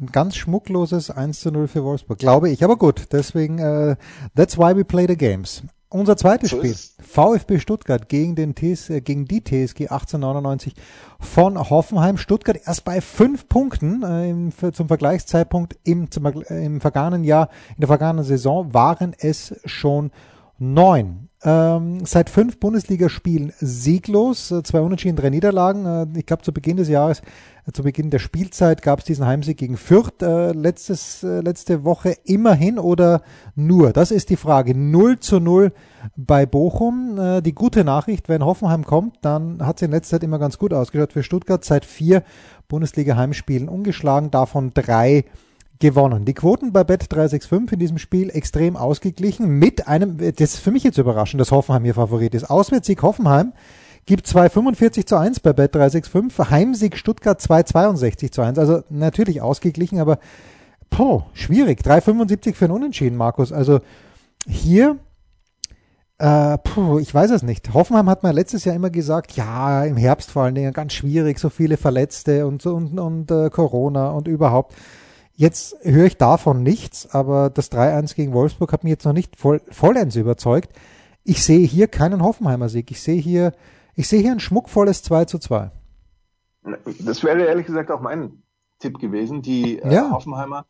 [0.00, 2.62] Ein ganz schmuckloses 1 zu 0 für Wolfsburg, glaube ich.
[2.62, 3.96] Aber gut, deswegen, uh,
[4.34, 5.62] that's why we play the games.
[5.90, 10.74] Unser zweites so Spiel, VfB Stuttgart gegen, den TS, äh, gegen die TSG 1899
[11.18, 12.18] von Hoffenheim.
[12.18, 17.48] Stuttgart erst bei fünf Punkten äh, im, zum Vergleichszeitpunkt im, zum, äh, im vergangenen Jahr,
[17.70, 20.10] in der vergangenen Saison waren es schon
[20.58, 21.27] Neun.
[21.44, 25.86] Ähm, seit fünf Bundesligaspielen sieglos, äh, zwei Unentschieden, drei Niederlagen.
[25.86, 27.22] Äh, ich glaube, zu Beginn des Jahres,
[27.64, 31.84] äh, zu Beginn der Spielzeit gab es diesen Heimsieg gegen Fürth äh, letztes, äh, letzte
[31.84, 33.22] Woche immerhin oder
[33.54, 33.92] nur?
[33.92, 34.76] Das ist die Frage.
[34.76, 35.72] 0 zu 0
[36.16, 37.16] bei Bochum.
[37.20, 40.58] Äh, die gute Nachricht, wenn Hoffenheim kommt, dann hat es in letzter Zeit immer ganz
[40.58, 41.64] gut ausgeschaut für Stuttgart.
[41.64, 42.24] Seit vier
[42.66, 45.24] Bundesliga-Heimspielen ungeschlagen, davon drei
[45.78, 46.24] gewonnen.
[46.24, 50.70] Die Quoten bei Bet 365 in diesem Spiel extrem ausgeglichen mit einem, das ist für
[50.70, 52.50] mich jetzt überraschend, dass Hoffenheim hier Favorit ist.
[52.50, 53.52] Auswärtssieg Hoffenheim
[54.06, 58.58] gibt 2,45 zu 1 bei Bet 365, Heimsieg Stuttgart 2,62 zu 1.
[58.58, 60.18] Also natürlich ausgeglichen, aber
[60.90, 61.80] poh, schwierig.
[61.80, 63.52] 3,75 für ein Unentschieden, Markus.
[63.52, 63.80] Also
[64.46, 64.98] hier
[66.18, 67.72] äh, puh, ich weiß es nicht.
[67.74, 71.38] Hoffenheim hat man letztes Jahr immer gesagt, ja, im Herbst vor allen Dingen ganz schwierig,
[71.38, 74.74] so viele Verletzte und, und, und äh, Corona und überhaupt.
[75.38, 79.36] Jetzt höre ich davon nichts, aber das 3-1 gegen Wolfsburg hat mich jetzt noch nicht
[79.36, 80.72] voll, vollends überzeugt.
[81.22, 82.90] Ich sehe hier keinen Hoffenheimer Sieg.
[82.90, 83.52] Ich sehe hier,
[83.94, 85.70] ich sehe hier ein schmuckvolles 2 zu 2.
[87.04, 88.42] Das wäre ehrlich gesagt auch mein
[88.80, 89.40] Tipp gewesen.
[89.40, 90.10] Die äh, ja.
[90.10, 90.66] Hoffenheimer,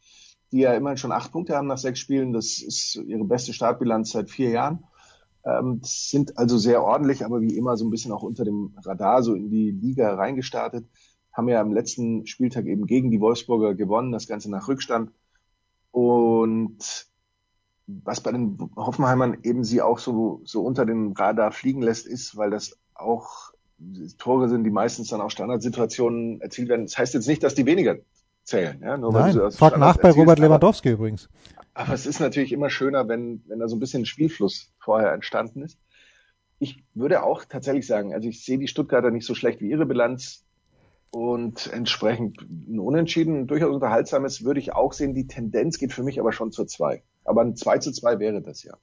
[0.53, 4.11] die ja immerhin schon acht Punkte haben nach sechs Spielen, das ist ihre beste Startbilanz
[4.11, 4.85] seit vier Jahren.
[5.47, 9.23] Ähm, sind also sehr ordentlich, aber wie immer so ein bisschen auch unter dem Radar
[9.23, 10.85] so in die Liga reingestartet
[11.39, 15.13] haben ja am letzten Spieltag eben gegen die Wolfsburger gewonnen, das Ganze nach Rückstand.
[15.93, 17.07] Und
[17.87, 22.37] was bei den Hoffenheimern eben sie auch so, so unter dem Radar fliegen lässt, ist,
[22.37, 23.53] weil das auch
[24.19, 26.87] Tore sind, die meistens dann auch Standardsituationen erzielt werden.
[26.87, 27.99] Das heißt jetzt nicht, dass die weniger
[28.43, 28.81] zählen.
[28.83, 28.97] Ja?
[28.97, 31.29] Nur Nein, frag nach bei Robert Lewandowski aber, übrigens.
[31.73, 35.63] Aber es ist natürlich immer schöner, wenn, wenn da so ein bisschen Spielfluss vorher entstanden
[35.63, 35.79] ist.
[36.59, 39.87] Ich würde auch tatsächlich sagen, also ich sehe die Stuttgarter nicht so schlecht wie ihre
[39.87, 40.45] Bilanz
[41.11, 45.15] und entsprechend ein Unentschieden, durchaus unterhaltsames, würde ich auch sehen.
[45.15, 47.03] Die Tendenz geht für mich aber schon zur 2.
[47.25, 48.75] Aber ein 2 zu 2 wäre das ja.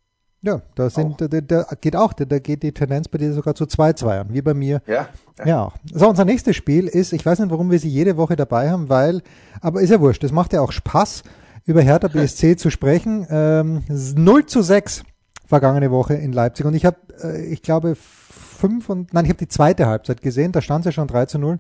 [0.42, 3.64] Ja, da sind, da, da geht auch, da geht die Tendenz bei dir sogar zu
[3.64, 4.82] 2-2 an, wie bei mir.
[4.86, 5.10] Ja,
[5.40, 5.46] ja.
[5.46, 5.74] Ja.
[5.92, 8.88] So, unser nächstes Spiel ist, ich weiß nicht, warum wir sie jede Woche dabei haben,
[8.88, 9.24] weil,
[9.62, 11.24] aber ist ja wurscht, es macht ja auch Spaß,
[11.66, 13.26] über Hertha BSC zu sprechen.
[13.32, 15.04] Ähm, 0 zu 6
[15.48, 19.40] vergangene Woche in Leipzig und ich habe, äh, ich glaube, fünf und, nein, ich habe
[19.40, 21.60] die zweite Halbzeit gesehen, da stand es ja schon 3 zu 0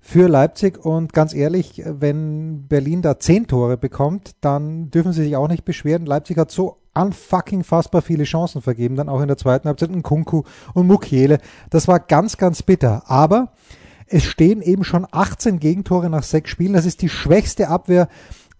[0.00, 0.84] für Leipzig.
[0.84, 5.64] Und ganz ehrlich, wenn Berlin da zehn Tore bekommt, dann dürfen sie sich auch nicht
[5.64, 6.06] beschweren.
[6.06, 10.02] Leipzig hat so unfucking fassbar viele Chancen vergeben, dann auch in der zweiten Halbzeit ein
[10.02, 10.42] Kunku
[10.74, 11.38] und Mukiele.
[11.70, 13.04] Das war ganz, ganz bitter.
[13.06, 13.52] Aber
[14.06, 16.72] es stehen eben schon 18 Gegentore nach sechs Spielen.
[16.72, 18.08] Das ist die schwächste Abwehr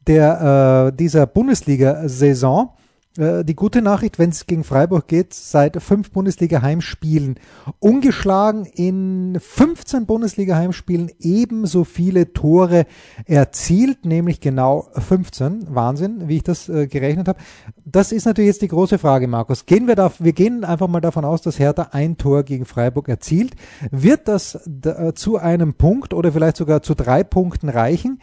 [0.07, 2.71] der, äh, dieser Bundesliga-Saison.
[3.19, 7.39] Äh, die gute Nachricht, wenn es gegen Freiburg geht, seit fünf Bundesliga-Heimspielen
[7.81, 12.87] ungeschlagen, in 15 Bundesliga-Heimspielen ebenso viele Tore
[13.25, 15.75] erzielt, nämlich genau 15.
[15.75, 17.41] Wahnsinn, wie ich das äh, gerechnet habe.
[17.85, 19.67] Das ist natürlich jetzt die große Frage, Markus.
[19.67, 23.09] Gehen wir da, wir gehen einfach mal davon aus, dass Hertha ein Tor gegen Freiburg
[23.09, 23.55] erzielt.
[23.91, 24.55] Wird das
[24.85, 28.21] äh, zu einem Punkt oder vielleicht sogar zu drei Punkten reichen?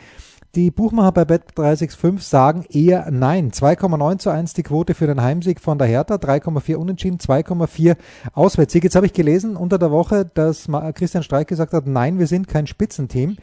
[0.56, 3.52] Die Buchmacher bei Bet365 sagen eher nein.
[3.52, 7.98] 2,9 zu 1 die Quote für den Heimsieg von der Hertha, 3,4 unentschieden, 2,4
[8.32, 8.86] Auswärtssieg.
[8.86, 12.48] Jetzt habe ich gelesen unter der Woche, dass Christian Streich gesagt hat, nein, wir sind
[12.48, 13.36] kein Spitzenteam.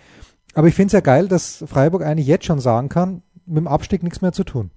[0.55, 3.68] Aber ich finde es ja geil, dass Freiburg eigentlich jetzt schon sagen kann, mit dem
[3.68, 4.70] Abstieg nichts mehr zu tun.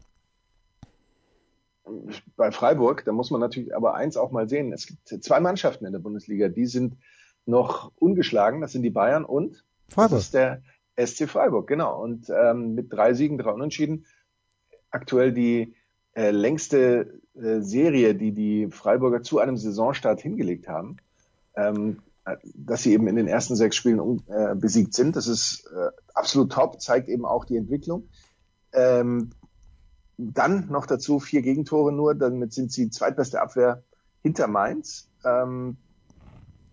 [2.36, 4.74] Bei Freiburg, da muss man natürlich aber eins auch mal sehen.
[4.74, 6.98] Es gibt zwei Mannschaften in der Bundesliga, die sind
[7.46, 8.60] noch ungeschlagen.
[8.60, 10.12] Das sind die Bayern und Freiburg.
[10.12, 10.62] Das ist der
[10.98, 12.02] SC Freiburg, genau.
[12.02, 14.06] Und ähm, mit drei Siegen, drei Unentschieden.
[14.92, 15.76] Aktuell die
[16.14, 20.98] äh, längste äh, Serie, die die Freiburger zu einem Saisonstart hingelegt haben.
[21.56, 22.00] Ähm,
[22.44, 25.16] dass sie eben in den ersten sechs Spielen äh, besiegt sind.
[25.16, 28.10] Das ist äh, absolut top, zeigt eben auch die Entwicklung.
[28.74, 29.32] Ähm,
[30.18, 33.84] dann noch dazu vier Gegentore nur, damit sind sie zweitbeste Abwehr
[34.24, 35.10] hinter Mainz.
[35.24, 35.78] Ähm,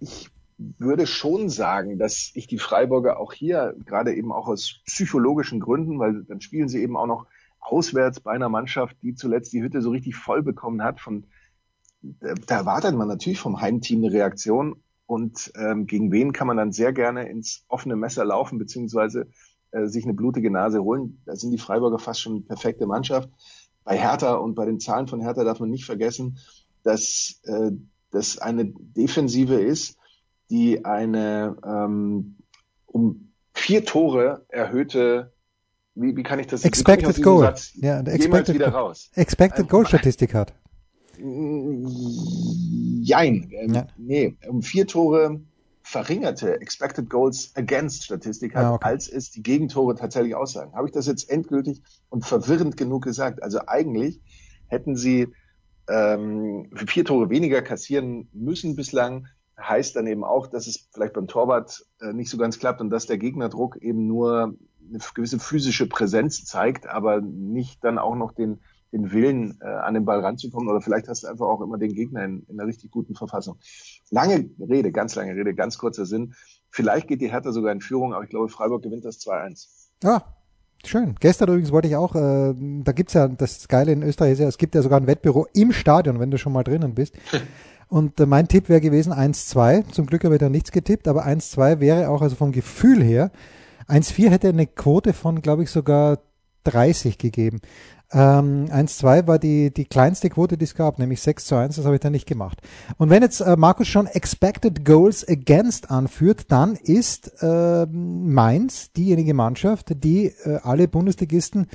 [0.00, 5.60] ich würde schon sagen, dass ich die Freiburger auch hier, gerade eben auch aus psychologischen
[5.60, 7.26] Gründen, weil dann spielen sie eben auch noch
[7.60, 11.00] auswärts bei einer Mannschaft, die zuletzt die Hütte so richtig voll bekommen hat.
[11.00, 11.24] Von,
[12.02, 16.72] da erwartet man natürlich vom Heimteam eine Reaktion und ähm, gegen wen kann man dann
[16.72, 19.28] sehr gerne ins offene Messer laufen, beziehungsweise
[19.70, 21.22] äh, sich eine blutige Nase holen.
[21.24, 23.30] Da sind die Freiburger fast schon eine perfekte Mannschaft.
[23.84, 26.38] Bei Hertha und bei den Zahlen von Hertha darf man nicht vergessen,
[26.82, 27.72] dass äh,
[28.10, 29.96] das eine Defensive ist,
[30.52, 32.36] die eine ähm,
[32.84, 35.32] um vier Tore erhöhte,
[35.94, 37.40] wie, wie kann ich das Expected ich Goal.
[37.40, 39.10] Satz ja, der expected, wieder raus?
[39.14, 40.52] Expected Goal Statistik hat.
[41.16, 41.88] Jein.
[43.50, 43.86] Ähm, ja.
[43.96, 45.40] Nee, um vier Tore
[45.82, 48.88] verringerte Expected Goals Against Statistik hat, ah, okay.
[48.88, 50.74] als es die Gegentore tatsächlich aussagen.
[50.74, 53.42] Habe ich das jetzt endgültig und verwirrend genug gesagt?
[53.42, 54.20] Also eigentlich
[54.66, 55.28] hätten sie
[55.88, 59.28] ähm, vier Tore weniger kassieren müssen bislang,
[59.68, 62.90] heißt dann eben auch, dass es vielleicht beim Torwart äh, nicht so ganz klappt und
[62.90, 64.54] dass der Gegnerdruck eben nur
[64.88, 68.60] eine gewisse physische Präsenz zeigt, aber nicht dann auch noch den,
[68.92, 70.68] den Willen, äh, an den Ball ranzukommen.
[70.68, 73.58] Oder vielleicht hast du einfach auch immer den Gegner in, in einer richtig guten Verfassung.
[74.10, 76.34] Lange Rede, ganz lange Rede, ganz kurzer Sinn.
[76.70, 79.68] Vielleicht geht die Hertha sogar in Führung, aber ich glaube, Freiburg gewinnt das 2-1.
[80.02, 80.24] Ja,
[80.84, 81.14] Schön.
[81.20, 84.48] Gestern übrigens wollte ich auch, äh, da gibt's ja, das Geile in Österreich ist ja,
[84.48, 87.14] es gibt ja sogar ein Wettbüro im Stadion, wenn du schon mal drinnen bist.
[87.92, 89.90] Und äh, mein Tipp wäre gewesen 1-2.
[89.90, 93.30] Zum Glück habe ich da nichts getippt, aber 1-2 wäre auch also vom Gefühl her.
[93.86, 96.20] 1-4 hätte eine Quote von, glaube ich, sogar
[96.64, 97.60] 30 gegeben.
[98.12, 101.84] Ähm, 1-2 war die, die kleinste Quote, die es gab, nämlich 6 zu 1, das
[101.86, 102.60] habe ich dann nicht gemacht.
[102.98, 109.32] Und wenn jetzt äh, Markus schon Expected Goals Against anführt, dann ist äh, Mainz diejenige
[109.32, 111.68] Mannschaft, die äh, alle Bundesligisten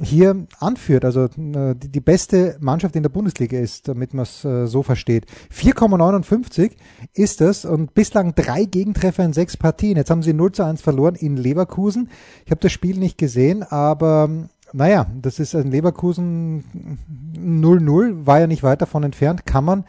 [0.00, 4.44] hier anführt, also äh, die, die beste Mannschaft in der Bundesliga ist, damit man es
[4.44, 5.26] äh, so versteht.
[5.54, 6.72] 4,59
[7.14, 9.96] ist das und bislang drei Gegentreffer in sechs Partien.
[9.96, 12.10] Jetzt haben sie 0 zu 1 verloren in Leverkusen.
[12.44, 16.98] Ich habe das Spiel nicht gesehen, aber naja, das ist ein Leverkusen
[17.36, 19.84] 0-0, war ja nicht weit davon entfernt, kann man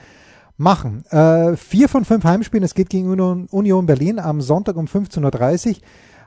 [0.58, 1.06] machen.
[1.10, 5.76] Äh, vier von fünf Heimspielen, es geht gegen Union, Berlin am Sonntag um 15.30 Uhr,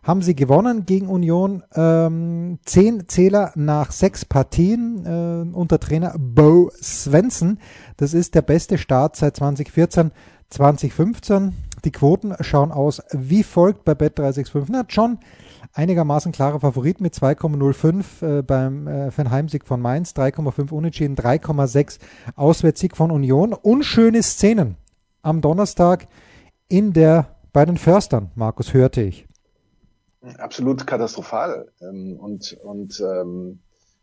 [0.03, 1.63] haben sie gewonnen gegen Union.
[1.75, 7.59] Ähm, zehn Zähler nach sechs Partien äh, unter Trainer Bo Svensson.
[7.99, 10.11] Das ist der beste Start seit 2014,
[10.51, 11.53] 2015.
[11.85, 14.67] Die Quoten schauen aus wie folgt bei Bet365.
[14.69, 15.19] Na, schon
[15.73, 21.99] einigermaßen klarer Favorit mit 2,05 äh, beim äh, für Heimsieg von Mainz, 3,5 Unentschieden, 3,6
[22.37, 23.53] Auswärtssieg von Union.
[23.53, 24.77] Unschöne Szenen
[25.23, 26.09] am Donnerstag
[26.69, 29.27] in der bei den Förstern, Markus, hörte ich.
[30.39, 33.61] Absolut katastrophal ähm, und und ähm,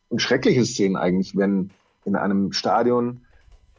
[0.10, 1.72] und schreckliche Szenen eigentlich, wenn
[2.04, 3.22] in einem Stadion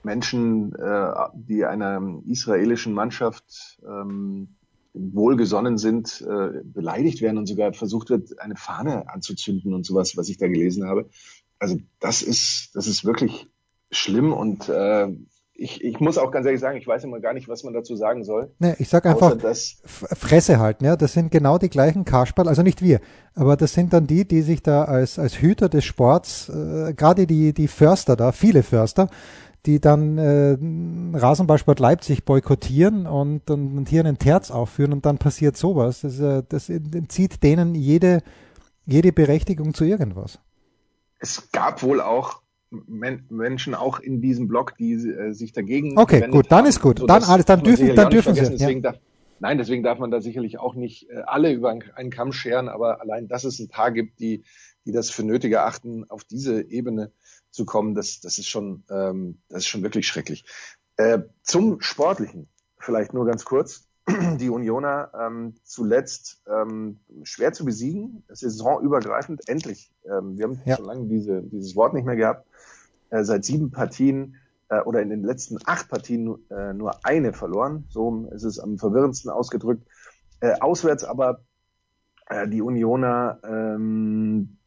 [0.02, 4.56] Menschen, äh, die einer israelischen Mannschaft ähm,
[4.92, 10.28] wohlgesonnen sind, äh, beleidigt werden und sogar versucht wird, eine Fahne anzuzünden und sowas, was
[10.28, 11.08] ich da gelesen habe.
[11.58, 13.48] Also das ist, das ist wirklich
[13.90, 15.08] schlimm und äh,
[15.60, 17.94] ich, ich muss auch ganz ehrlich sagen, ich weiß immer gar nicht, was man dazu
[17.94, 18.50] sagen soll.
[18.58, 19.36] Nee, ich sag einfach
[19.84, 20.96] Fresse halten, ja.
[20.96, 23.00] Das sind genau die gleichen Kasperl, also nicht wir,
[23.34, 27.26] aber das sind dann die, die sich da als, als Hüter des Sports, äh, gerade
[27.26, 29.10] die, die Förster da, viele Förster,
[29.66, 30.56] die dann äh,
[31.16, 36.00] Rasenballsport Leipzig boykottieren und, und, und hier einen Terz aufführen und dann passiert sowas.
[36.00, 38.22] Das, äh, das entzieht denen jede,
[38.86, 40.38] jede Berechtigung zu irgendwas.
[41.18, 45.98] Es gab wohl auch Men Menschen auch in diesem Blog, die äh, sich dagegen.
[45.98, 46.66] Okay, gut, dann haben.
[46.66, 47.00] ist gut.
[47.08, 48.42] dann alles, dann dürfen, dann dürfen sie.
[48.42, 48.92] Deswegen ja.
[48.92, 49.00] darf,
[49.40, 53.00] nein, deswegen darf man da sicherlich auch nicht äh, alle über einen Kamm scheren, aber
[53.00, 54.44] allein, dass es ein paar gibt, die,
[54.86, 57.10] die das für nötig erachten, auf diese Ebene
[57.50, 60.44] zu kommen, das, das ist schon, ähm, das ist schon wirklich schrecklich.
[60.96, 63.86] Äh, zum Sportlichen vielleicht nur ganz kurz.
[64.38, 69.92] Die Unioner ähm, zuletzt ähm, schwer zu besiegen, saisonübergreifend, endlich.
[70.04, 70.76] Ähm, wir haben ja.
[70.76, 72.46] schon lange diese, dieses Wort nicht mehr gehabt.
[73.10, 74.36] Äh, seit sieben Partien
[74.68, 77.84] äh, oder in den letzten acht Partien äh, nur eine verloren.
[77.88, 79.86] So ist es am verwirrendsten ausgedrückt.
[80.40, 81.42] Äh, auswärts aber
[82.28, 84.58] äh, die Unioner ähm,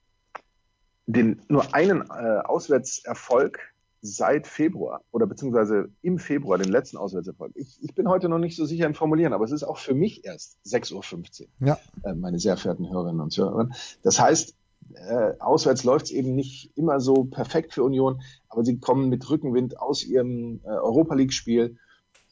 [1.05, 3.59] den nur einen äh, Auswärtserfolg
[4.01, 7.53] seit Februar oder beziehungsweise im Februar den letzten Auswärtserfolg.
[7.55, 9.93] Ich, ich bin heute noch nicht so sicher im Formulieren, aber es ist auch für
[9.93, 11.79] mich erst 6.15 Uhr, ja.
[12.03, 13.69] äh, meine sehr verehrten Hörerinnen und Hörer.
[14.03, 14.55] Das heißt,
[14.95, 19.29] äh, auswärts läuft es eben nicht immer so perfekt für Union, aber sie kommen mit
[19.29, 21.77] Rückenwind aus ihrem äh, Europa League-Spiel.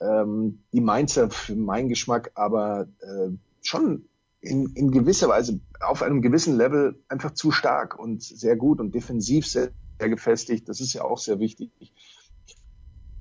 [0.02, 3.30] Ähm, die Mainzer für meinen Geschmack aber äh,
[3.62, 4.06] schon
[4.42, 8.94] in, in gewisser Weise auf einem gewissen Level einfach zu stark und sehr gut und
[8.94, 10.68] defensiv sehr, sehr gefestigt.
[10.68, 11.72] Das ist ja auch sehr wichtig.
[11.80, 11.94] Ich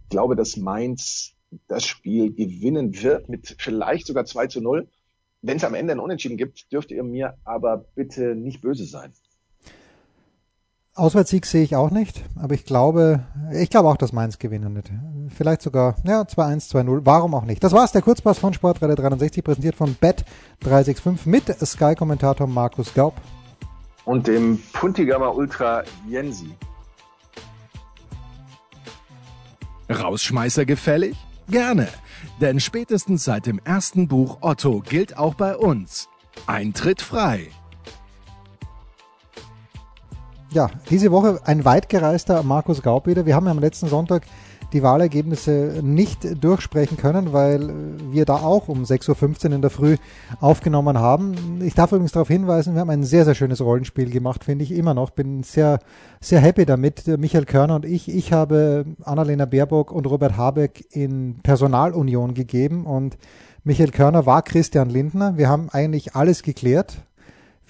[0.08, 1.34] glaube, dass Mainz
[1.68, 4.88] das Spiel gewinnen wird mit vielleicht sogar 2 zu 0.
[5.42, 9.12] Wenn es am Ende ein Unentschieden gibt, dürft ihr mir aber bitte nicht böse sein.
[11.00, 13.20] Auswärtssieg sehe ich auch nicht, aber ich glaube,
[13.52, 14.90] ich glaube auch, dass Mainz gewinnen wird.
[15.34, 17.64] Vielleicht sogar, ja, 2-1, 2-0, warum auch nicht.
[17.64, 23.14] Das war's, der Kurzpass von Sportradar 360, präsentiert von Bet365 mit Sky-Kommentator Markus Gaub.
[24.04, 26.50] Und dem Puntigama Ultra Jensi.
[29.88, 31.16] Rausschmeißer gefällig?
[31.48, 31.88] Gerne,
[32.42, 36.10] denn spätestens seit dem ersten Buch Otto gilt auch bei uns.
[36.46, 37.48] Eintritt frei.
[40.52, 43.24] Ja, diese Woche ein weit gereister Markus Gaub wieder.
[43.24, 44.24] Wir haben ja am letzten Sonntag
[44.72, 47.72] die Wahlergebnisse nicht durchsprechen können, weil
[48.10, 49.96] wir da auch um 6.15 Uhr in der Früh
[50.40, 51.60] aufgenommen haben.
[51.62, 54.72] Ich darf übrigens darauf hinweisen, wir haben ein sehr, sehr schönes Rollenspiel gemacht, finde ich
[54.72, 55.10] immer noch.
[55.10, 55.78] Bin sehr,
[56.20, 57.06] sehr happy damit.
[57.06, 58.08] Michael Körner und ich.
[58.08, 63.18] Ich habe Annalena Baerbock und Robert Habeck in Personalunion gegeben und
[63.62, 65.36] Michael Körner war Christian Lindner.
[65.36, 67.04] Wir haben eigentlich alles geklärt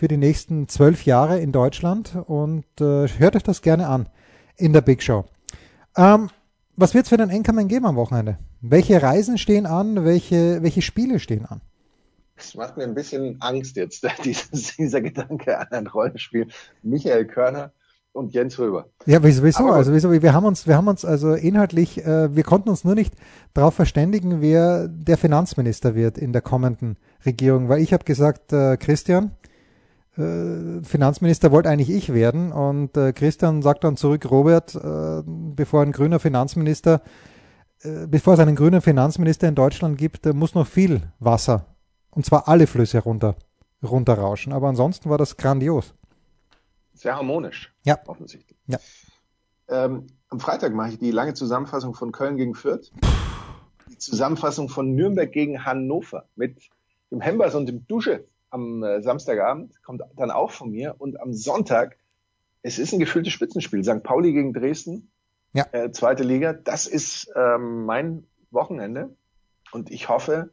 [0.00, 4.08] für die nächsten zwölf Jahre in Deutschland und äh, hört euch das gerne an
[4.56, 5.26] in der Big Show.
[5.94, 6.30] Ähm,
[6.74, 8.38] was wird es für den Enkermann geben am Wochenende?
[8.62, 10.06] Welche Reisen stehen an?
[10.06, 11.60] Welche, welche Spiele stehen an?
[12.34, 16.48] Es macht mir ein bisschen Angst jetzt, dieses, dieser Gedanke an ein Rollenspiel.
[16.82, 17.70] Michael Körner
[18.12, 18.88] und Jens Röber.
[19.04, 19.44] Ja, wieso?
[19.62, 20.10] Aber also wieso?
[20.10, 23.12] Wir haben uns, wir haben uns also inhaltlich, äh, wir konnten uns nur nicht
[23.52, 28.78] darauf verständigen, wer der Finanzminister wird in der kommenden Regierung, weil ich habe gesagt, äh,
[28.78, 29.32] Christian,
[30.12, 35.92] Finanzminister wollte eigentlich ich werden und äh, Christian sagt dann zurück, Robert, äh, bevor ein
[35.92, 37.00] grüner Finanzminister,
[37.82, 41.66] äh, bevor es einen grünen Finanzminister in Deutschland gibt, äh, muss noch viel Wasser
[42.10, 43.36] und zwar alle Flüsse runter
[43.82, 44.52] runterrauschen.
[44.52, 45.94] Aber ansonsten war das grandios.
[46.94, 47.72] Sehr harmonisch.
[47.84, 47.98] Ja.
[48.06, 48.58] Offensichtlich.
[48.66, 48.78] Ja.
[49.68, 52.90] Ähm, am Freitag mache ich die lange Zusammenfassung von Köln gegen Fürth.
[53.88, 56.70] Die Zusammenfassung von Nürnberg gegen Hannover mit
[57.10, 61.32] dem Hembers und dem Dusche am äh, Samstagabend kommt dann auch von mir und am
[61.32, 61.96] Sonntag,
[62.62, 63.82] es ist ein gefühltes Spitzenspiel.
[63.82, 64.02] St.
[64.02, 65.10] Pauli gegen Dresden,
[65.54, 65.66] ja.
[65.72, 66.52] äh, zweite Liga.
[66.52, 69.16] Das ist ähm, mein Wochenende
[69.72, 70.50] und ich hoffe,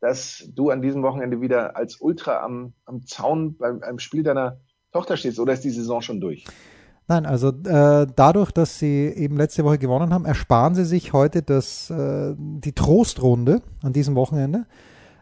[0.00, 4.60] dass du an diesem Wochenende wieder als Ultra am, am Zaun beim, beim Spiel deiner
[4.92, 6.44] Tochter stehst oder ist die Saison schon durch?
[7.08, 11.42] Nein, also äh, dadurch, dass sie eben letzte Woche gewonnen haben, ersparen sie sich heute
[11.42, 14.66] das, äh, die Trostrunde an diesem Wochenende,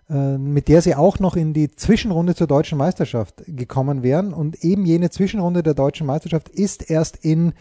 [0.08, 4.32] mit der sie auch noch in die Zwischenrunde zur deutschen Meisterschaft gekommen wären.
[4.32, 7.54] Und eben jene Zwischenrunde der deutschen Meisterschaft ist erst in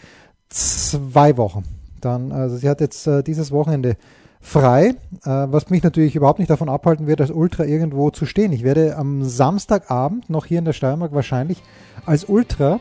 [0.49, 1.63] zwei Wochen.
[2.01, 3.97] Dann, also sie hat jetzt äh, dieses Wochenende
[4.45, 8.51] frei, äh, was mich natürlich überhaupt nicht davon abhalten wird, als Ultra irgendwo zu stehen.
[8.51, 11.63] Ich werde am Samstagabend noch hier in der Steiermark wahrscheinlich
[12.05, 12.79] als Ultra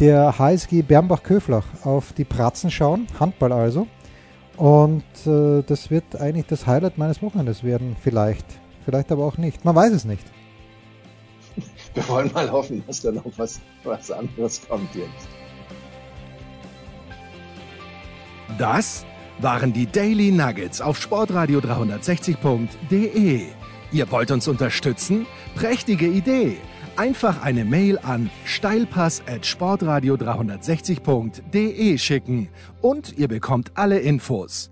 [0.00, 3.86] der HSG Bernbach-Köflach auf die Pratzen schauen, Handball also.
[4.56, 8.61] Und äh, das wird eigentlich das Highlight meines Wochenendes werden, vielleicht.
[8.84, 9.64] Vielleicht aber auch nicht.
[9.64, 10.24] Man weiß es nicht.
[11.94, 15.28] Wir wollen mal hoffen, dass da noch was, was anderes kommt jetzt.
[18.58, 19.06] Das
[19.38, 23.46] waren die Daily Nuggets auf Sportradio 360.de.
[23.92, 25.26] Ihr wollt uns unterstützen?
[25.54, 26.56] Prächtige Idee!
[26.96, 32.50] Einfach eine Mail an steilpass at sportradio 360.de schicken
[32.82, 34.71] und ihr bekommt alle Infos.